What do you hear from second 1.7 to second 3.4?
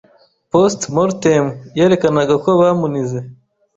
yerekanaga ko bamunize.